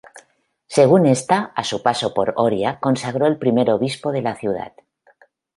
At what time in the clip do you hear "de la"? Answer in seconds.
4.11-4.33